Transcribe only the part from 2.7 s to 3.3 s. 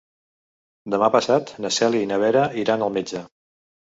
al metge.